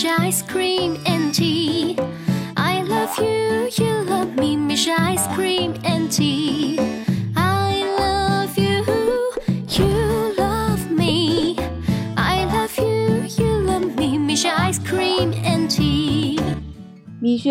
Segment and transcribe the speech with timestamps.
[0.00, 0.06] 蜜雪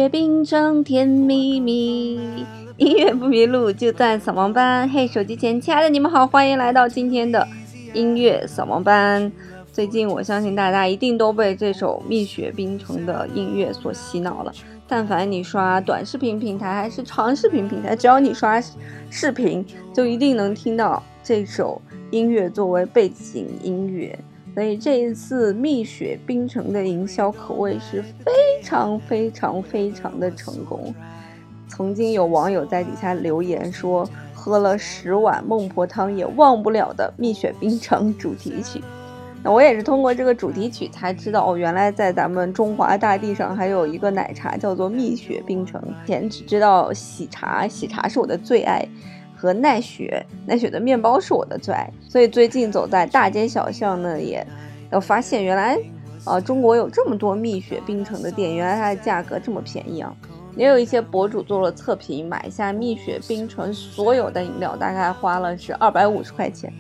[0.10, 2.16] 冰城甜蜜蜜，
[2.78, 4.90] 音乐不迷路就在扫盲班。
[4.90, 7.48] 嘿，手机前亲爱的你们好，欢迎来到今天的
[7.94, 9.32] 音乐扫盲班。
[9.80, 14.52] 最近，我相信大家一定都被这首《蜜雪冰城》的音乐所洗脑了。
[14.86, 18.62] 但凡你刷短视频平台，还是长视频平台，只要你刷
[19.10, 21.82] 视频，就一定能听到这首
[22.12, 24.20] 音乐作为背景音乐。
[24.54, 30.94] 所以，这一次蜜雪冰城的营销可谓是非常非常非常的成功。
[31.70, 38.82] 曾经有网友在底下留言说：“喝了十碗孟婆汤也忘不了的蜜雪冰城主题曲。”
[39.44, 45.82] 那我也是通过这个主题曲才知道，哦，原来在咱们中华大地上还有一个奶茶叫做蜜雪冰城。
[46.04, 48.86] 以前只知道喜茶，喜茶是我的最爱，
[49.38, 51.90] 和奈雪，奈雪的面包是我的最爱。
[52.10, 54.46] 所以最近走在大街小巷呢，也
[54.92, 55.78] 要发现原来，
[56.26, 60.14] 呃，中国有这么多蜜雪冰城的店，原来它的价格这么便宜啊！
[60.58, 66.74] 也有一些博主做了测评，买下蜜雪冰城所有的饮料，大概花了是二百五十块钱。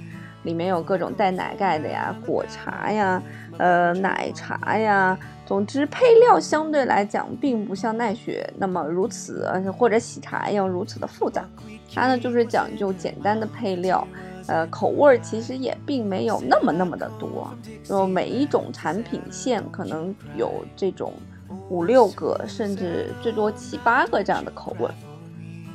[0.44, 3.22] 里面有各种带奶盖的呀、果茶呀、
[3.58, 11.44] 呃奶茶呀，总之配料相对来讲，并不像奈雪那么如此，或者喜茶一样如此的复杂。
[11.94, 14.08] 它呢，就是讲究简单的配料，
[14.48, 17.50] 呃，口味其实也并没有那么那么的多。
[17.84, 21.12] 就每一种产品线可能有这种
[21.70, 24.88] 五六个，甚至最多七八个这样的口味。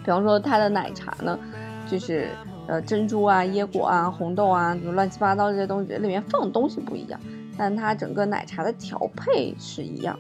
[0.03, 1.39] 比方说它的奶茶呢，
[1.87, 2.31] 就是。
[2.67, 7.21] 呃，珍珠啊，椰果啊，红豆啊，什么乱七八糟这些东西，里面放的东西不一样，
[7.59, 10.19] 但它整个奶茶的调配是一样。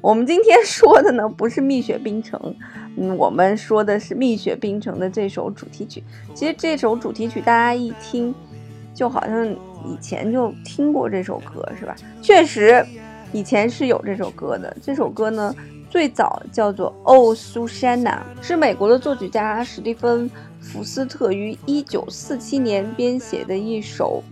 [0.00, 2.40] 我们今天说的呢，不是《蜜雪冰城》，
[2.96, 6.02] 嗯，我们说的是《蜜雪冰城》的这首主题曲。
[6.34, 8.34] 其实这首主题曲大家一听，
[8.92, 9.46] 就好像
[9.86, 11.94] 以前就听过这首歌，是吧？
[12.20, 12.84] 确实，
[13.32, 14.74] 以前是有这首歌的。
[14.82, 15.54] 这首歌呢，
[15.90, 20.28] 最早叫做《哦，苏珊娜》，是美国的作曲家史蒂芬。
[20.60, 24.22] 福斯特于一九四七年编写的一首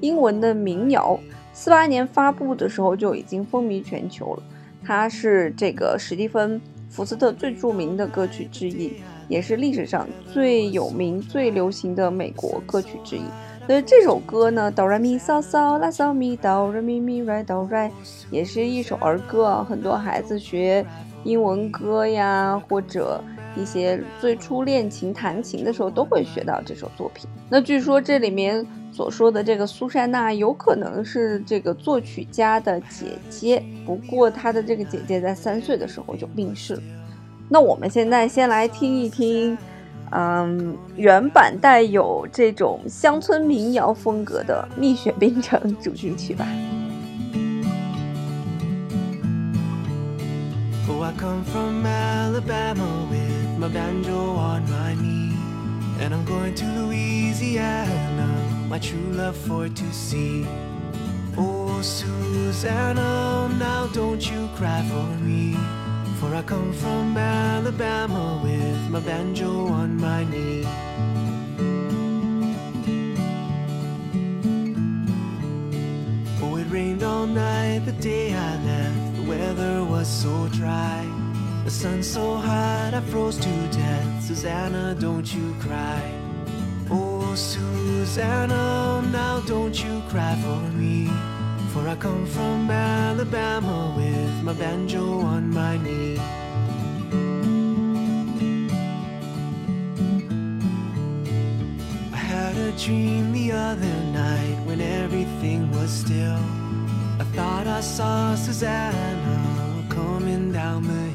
[0.00, 1.18] 英文的民谣，
[1.54, 4.42] 四八年发布的时候就已经风靡全球了。
[4.84, 6.60] 它是这个史蒂芬·
[6.90, 8.92] 福斯特最著名的歌曲之一，
[9.28, 13.22] 也是历史上最有名、最流行的美国歌曲之一。
[13.66, 17.90] 那这首歌呢，哆来咪嗦嗦，拉嗦咪哆来咪咪来哆来，
[18.30, 20.84] 也是一首儿歌啊，很多孩子学
[21.24, 23.22] 英文歌呀，或者。
[23.56, 27.28] 一些最初练琴、弹琴的时候都会学到这首作品。
[27.48, 33.62] 那据说这里面所说的这个苏珊娜，有可能是这个作曲家的姐姐。
[33.86, 36.82] 不过她的这个姐姐在三岁的时候就病逝了。
[37.48, 39.56] 那我们现在先来听一听，
[40.12, 46.46] 嗯，原版带有这种乡村民谣风格的《蜜雪冰城》主题曲吧。
[53.58, 55.34] my banjo on my knee.
[56.00, 60.46] And I'm going to Louisiana, my true love for to see.
[61.36, 65.54] Oh, Susanna, now don't you cry for me.
[66.20, 70.64] For I come from Alabama with my banjo on my knee.
[76.42, 79.16] Oh, it rained all night the day I left.
[79.16, 81.04] The weather was so dry.
[81.68, 84.22] The sun's so hot I froze to death.
[84.24, 86.00] Susanna, don't you cry.
[86.90, 91.08] Oh, Susanna, now don't you cry for me.
[91.74, 96.16] For I come from Alabama with my banjo on my knee.
[102.14, 106.40] I had a dream the other night when everything was still.
[107.20, 111.07] I thought I saw Susanna coming down the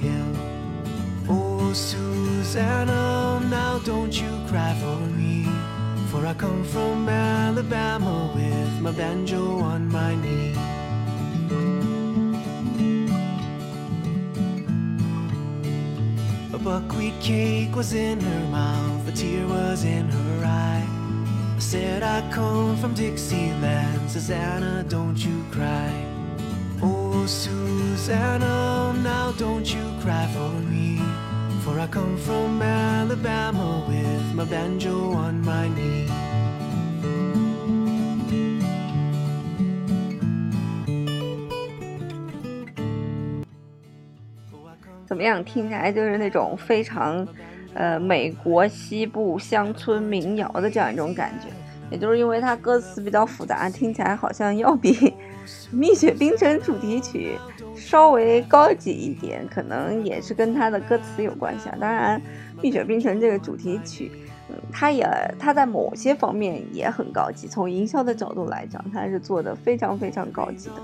[1.73, 5.45] Oh, Susanna, now don't you cry for me.
[6.11, 10.53] For I come from Alabama with my banjo on my knee.
[16.53, 20.87] A buckwheat cake was in her mouth, a tear was in her eye.
[21.55, 25.89] I said, I come from Dixieland, Susanna, don't you cry.
[26.83, 31.01] Oh, Susanna, oh, now don't you cry for me.
[31.63, 35.41] for i come from a l a b a m a with my banjo on
[35.41, 36.09] my knee
[45.07, 47.25] 怎么样听起来就是那种非常
[47.73, 51.47] 呃美国西部乡村民谣的这样一种感觉
[51.89, 55.13] 也就是因为它歌词比较复杂听起来好像要比
[55.71, 57.37] 蜜雪冰城主题曲
[57.75, 61.75] 稍微高级一点，可能也是跟他的歌词有关系啊。
[61.79, 62.19] 当然，
[62.61, 64.11] 《蜜雪冰城》这个主题曲，
[64.49, 65.05] 嗯，它也，
[65.39, 67.47] 它在某些方面也很高级。
[67.47, 70.75] 从营销的角度来讲，它是做的非常非常高级的。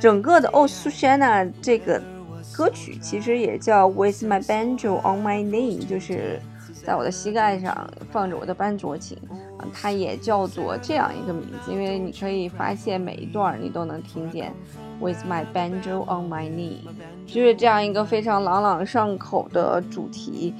[0.00, 2.00] 整个的哦，Susanna 这个
[2.56, 6.40] 歌曲其实也叫 With My Banjo On My Knee，就是。
[6.88, 9.14] 在我的膝盖上放着我的班卓琴，
[9.58, 14.54] 啊，它也叫做这样一个名字，因为你可以发现每一段你都能听见
[14.98, 16.78] ，with my banjo on my knee，
[17.26, 20.54] 就是这样一个非常朗朗上口的主题，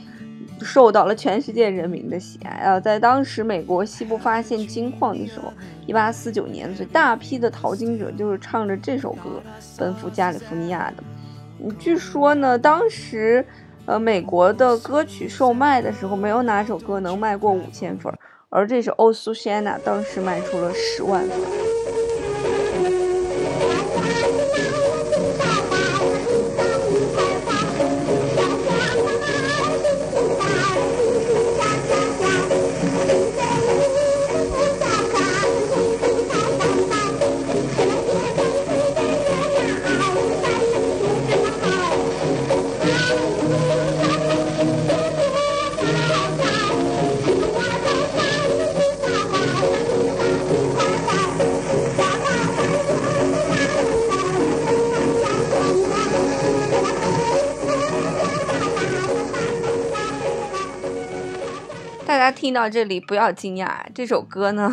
[0.60, 2.78] 受到了全世界人民的喜爱啊。
[2.78, 5.50] 在当时美国西部发现金矿的时候，
[5.86, 9.40] 一八四九年，最大批的淘金者就是唱着这首歌
[9.78, 11.02] 奔赴加利福尼亚的。
[11.64, 13.42] 嗯，据说呢，当时。
[13.88, 18.12] 呃，美国的歌曲售卖的时候，没有哪首歌能卖过五千份，
[18.50, 21.77] 而这首《Oh Susanna》当时卖出了十万份。
[62.48, 64.72] 听到这里不要惊讶，这首歌呢，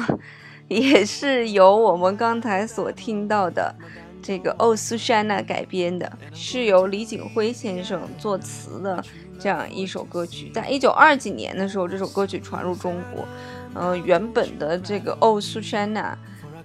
[0.69, 3.75] 也是由我们刚才所听到的
[4.23, 9.03] 这个《哦，苏珊娜》改编的，是由李景辉先生作词的
[9.37, 10.49] 这样一首歌曲。
[10.51, 13.27] 在一九二几年的时候，这首歌曲传入中国，
[13.73, 16.17] 嗯，原本的这个《哦，苏珊娜》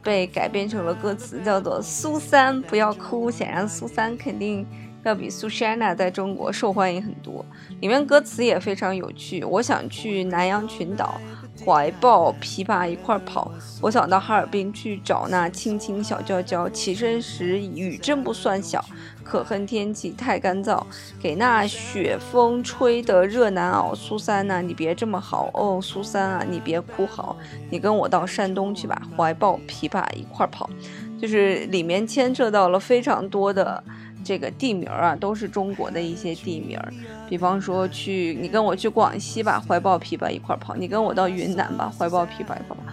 [0.05, 3.27] 被改编成了歌词，叫做《苏三不要哭》。
[3.35, 4.65] 显然，苏三肯定。
[5.05, 7.45] 要比苏珊娜在中国受欢迎很多，
[7.81, 9.43] 里面歌词也非常有趣。
[9.45, 11.19] 我想去南洋群岛，
[11.65, 13.51] 怀抱琵琶一块儿跑。
[13.81, 16.69] 我想到哈尔滨去找那青青小娇娇。
[16.71, 18.85] 起身时雨真不算小，
[19.25, 20.83] 可恨天气太干燥，
[21.23, 23.95] 给那雪风吹得热难熬。
[23.95, 27.35] 苏三呐，你别这么好哦，苏三啊，你别哭嚎，
[27.71, 30.69] 你跟我到山东去吧，怀抱琵琶一块儿跑。
[31.21, 33.83] 就是里面牵扯到了非常多的。
[34.25, 36.93] 这个地名儿啊，都是中国的一些地名儿，
[37.29, 42.93] 比方说去，你跟我去广西吧，怀抱琵琶一块跑；你跟我到云南吧，怀抱琵琶一块跑。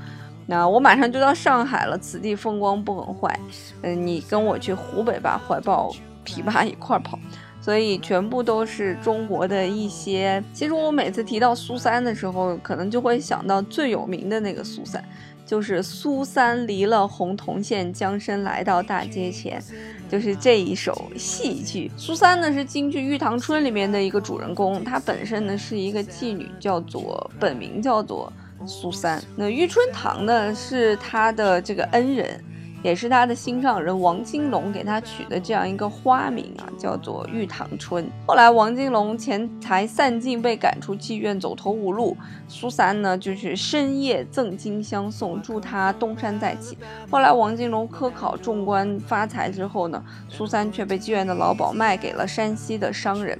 [0.49, 3.37] 那我马上就到上海了，此地风光不很坏。
[3.81, 5.91] 嗯，你跟我去湖北吧，怀抱
[6.25, 7.19] 琵琶一块跑。
[7.59, 10.41] 所以全部都是中国的一些。
[10.53, 15.03] 其实我每次提到苏三的时候，可能就会想到最有名的那个苏三。
[15.47, 19.63] 就是苏三离了洪洞县，江身来到大街前，
[20.11, 21.89] 就是这一首戏剧。
[21.95, 28.31] 苏三呢是京剧《玉堂春》里面的一个主人公，她本身呢是一个妓女，叫做本名叫做
[28.65, 29.23] 苏三。
[29.37, 32.43] 那玉春堂呢是她的这个恩人。
[32.83, 38.07] 也是他的心上人王金龙给他取的这样一个花名啊，叫做玉堂春。
[38.25, 42.15] 后来王金龙钱财散尽，被赶出妓院，走投无路。
[42.47, 46.77] 苏三呢，就是深夜赠金相送，祝他东山再起。
[47.09, 53.37] 后来王金龙科考中官发财之后呢，苏三却被妓院的老鸨卖给了山西的商人，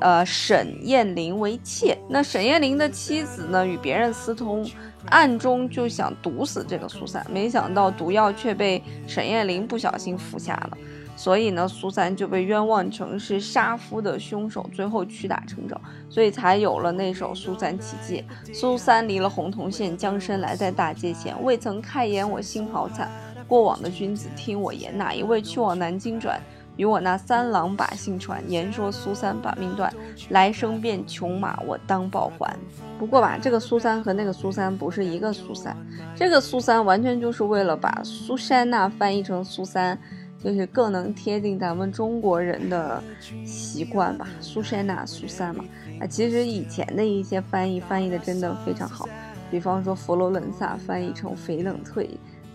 [0.00, 1.96] 呃，沈燕玲为妾。
[2.08, 4.66] 那沈燕玲的妻子呢，与别人私通。
[5.10, 10.78] 暗中就想毒死这个苏三，没想到毒药却被沈燕玲不小心服下了，
[11.16, 18.24] 所以呢，苏三就被冤枉成是杀夫的凶手，最后屈打成招，所以才有了那首《苏三起解》。
[18.54, 23.10] 苏三离了洪洞县，江身来在大街前，未曾开言，我心好惨。
[23.46, 26.38] 过往的君子听我言，哪一位去往南京转？
[26.78, 29.92] 与我那三郎把信传，言说苏三把命断，
[30.30, 32.56] 来生变穷马，我当报还。
[33.00, 35.76] 不过吧，这个苏三和那个苏三不是一个苏三，
[36.16, 39.98] 这个苏三完全就是为了把苏珊娜翻译成苏三，
[40.42, 43.02] 就是更能贴近咱们中国人的
[43.44, 44.28] 习惯吧。
[44.40, 45.64] 苏珊娜苏三嘛，
[46.00, 49.08] 啊，其实以前的一些翻译翻译的真的非常好，
[49.50, 52.08] 比方说佛罗伦萨翻译成肥冷退，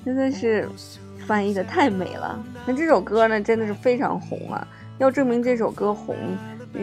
[0.05, 0.65] 真的是。
[1.25, 4.65] 翻译的太美了，那这首歌呢，真的是非常红啊！
[4.99, 6.15] 要证明这首歌红，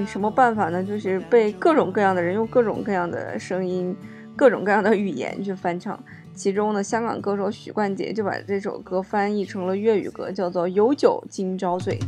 [0.06, 0.82] 什么办法呢？
[0.82, 3.94] 就是被各种各样的人用各种各样的声音、
[4.34, 5.98] 各种各样的语言去翻唱。
[6.34, 11.98] 其中呢，香港歌手许冠杰就把这首歌翻译成了粤语歌，叫做《有酒今朝醉》。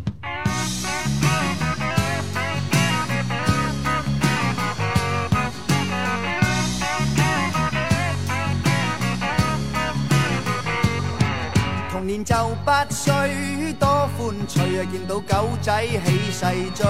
[12.24, 16.84] 就不需多欢趣，见到狗仔起势追。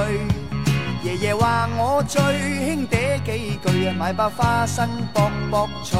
[1.02, 2.20] 爷爷话我最
[2.66, 5.98] 兄弟几句，买包花生卜卜脆。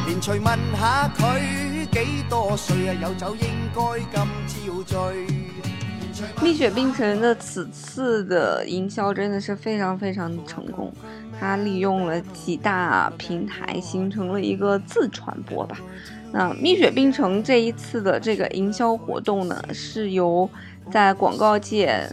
[0.07, 5.72] 连随问下佢几多岁，啊，有酒应该今朝醉。
[6.43, 10.93] 蜜雪冰城的此次的营销真的是非常非常成功，
[11.38, 15.76] 它利用了几大平台形成了一个自传播吧。
[16.33, 20.49] 那蜜雪冰城这一次的这个营销活动呢，是由
[20.91, 22.09] 在广告界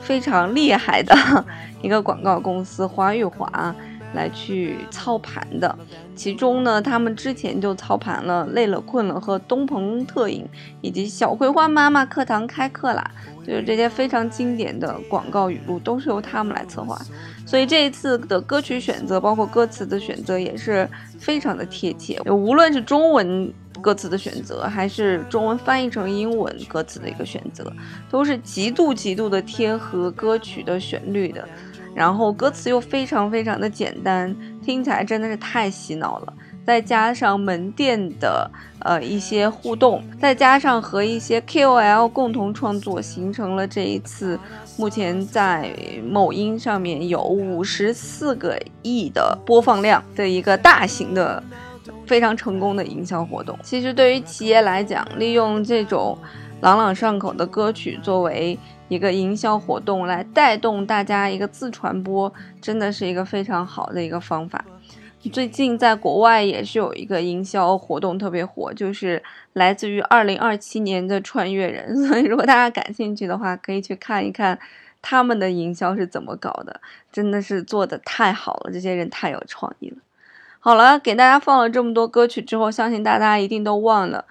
[0.00, 1.14] 非常厉害的
[1.82, 3.74] 一个广告公司华语华。
[4.14, 5.76] 来去操盘的，
[6.14, 10.46] 其中呢，他们之前就操盘了“累了困了”和东鹏特饮，
[10.80, 13.10] 以及小葵花妈妈课堂开课啦，
[13.46, 16.98] 就是这些非常经典的广告语录都是由他们来策划。
[17.46, 20.88] 所以这一次的歌曲选择，包括歌词的选择，也是
[21.18, 22.18] 非常的贴切。
[22.30, 27.70] 无论是中文歌词的选择，还是中文翻译成英文歌词的一个选择，
[28.10, 31.46] 都是极度极度的贴合歌曲的旋律的。
[31.98, 36.32] 然后歌词又非常非常的简单，听起来真的是太洗脑了。
[36.64, 38.48] 再加上门店的
[38.82, 44.38] 呃一些互动，再加上和一些 KOL 共同创作，形成了这一次
[44.76, 45.72] 目前在
[46.08, 51.42] 某音上面有五十四个亿的播放量的一个大型的
[52.06, 53.58] 非常成功的营销活动。
[53.64, 56.16] 其实对于企业来讲，利用这种
[56.60, 58.56] 朗朗上口的歌曲作为。
[58.88, 64.62] 一个营销活动来带动大家一个自传播，真的是一个非常好的一个方法。
[65.32, 71.94] 最近在国外也是有一个营销活动特别火，就是来自于二零二七年的穿越人。
[72.06, 74.58] 所以如果大家感兴趣的话，可以去看一看
[75.02, 76.80] 他们的营销是怎么搞的，
[77.12, 79.96] 真的是做的太好了，这些人太有创意了。
[80.60, 84.24] 好了，给大家放了这么多歌曲之后，相信大家一定都忘了。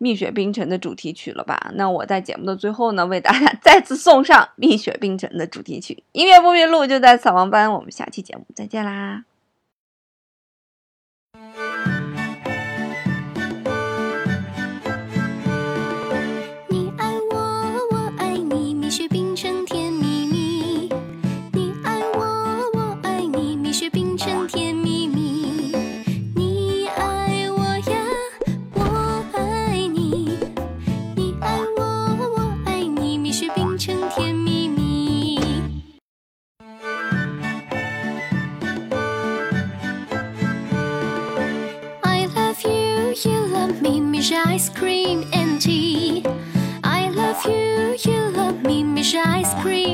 [0.02, 1.70] 《蜜雪冰城》的主题曲了吧？
[1.74, 6.02] 那我在节目的最后呢，为大家 再次送上《蜜雪冰城》的主题曲。
[6.12, 7.70] 音乐不迷路，就在扫盲班。
[7.70, 9.24] 我们下期节目再见啦！
[44.60, 46.22] ice cream and tea.
[46.84, 49.89] I love you, you love me, Miss Ice Cream.